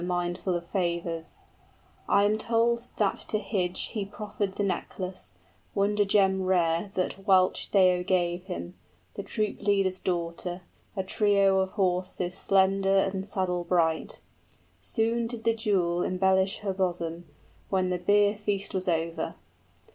}I 0.01 0.03
am 0.25 0.33
told 2.39 2.87
that 2.97 3.15
to 3.27 3.39
Hygd 3.39 3.77
he 3.77 4.03
proffered 4.03 4.55
the 4.55 4.63
necklace, 4.63 5.35
Wonder 5.75 6.05
gem 6.05 6.41
rare 6.41 6.89
that 6.95 7.27
Wealhtheow 7.27 8.01
gave 8.07 8.45
him, 8.45 8.73
The 9.13 9.21
troop 9.21 9.61
leader's 9.61 9.99
daughter, 9.99 10.61
a 10.97 11.03
trio 11.03 11.59
of 11.59 11.73
horses 11.73 12.33
30 12.33 12.39
Slender 12.47 12.97
and 12.97 13.27
saddle 13.27 13.63
bright; 13.63 14.21
soon 14.79 15.27
did 15.27 15.43
the 15.43 15.53
jewel 15.53 16.01
Embellish 16.01 16.61
her 16.61 16.73
bosom, 16.73 17.27
when 17.69 17.91
the 17.91 17.99
beer 17.99 18.35
feast 18.35 18.73
was 18.73 18.87
over. 18.87 19.35